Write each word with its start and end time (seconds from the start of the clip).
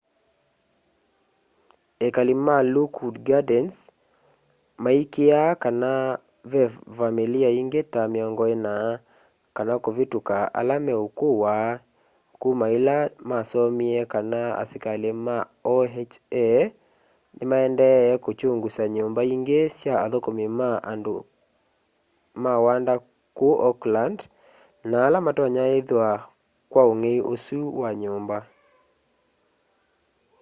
ekali 2.07 2.33
ma 2.45 2.57
lockwood 2.73 3.15
gardens 3.27 3.75
maikîîaa 4.83 5.51
kana 5.63 5.93
ve 6.51 6.63
vamîlî 6.97 7.41
ingî 7.61 7.81
ta 7.93 8.03
40 8.35 9.53
kana 9.55 9.75
kûvîtûka 9.85 10.39
ala 10.59 10.75
meûkûwa 10.85 11.57
kuma 12.41 12.65
îla 12.77 12.97
masomie 13.29 14.03
kana 14.13 14.41
asikalî 14.61 15.11
ma 15.25 15.37
oha 15.75 16.03
nîmaendee 17.37 18.03
kûkyungusa 18.23 18.83
nyûmba 18.95 19.21
ingî 19.35 19.61
sya 19.77 19.93
athûkûmi 20.05 20.47
ma 22.45 22.53
wanda 22.65 22.95
kûu 23.37 23.51
oakland 23.69 24.19
na 24.89 24.97
ala 25.07 25.19
matonya 25.27 25.63
ithwa 25.79 26.09
kwa 26.71 26.81
ûngei 26.91 27.19
ûsu 27.33 27.59
wa 27.79 27.89
nyûmba 28.03 28.39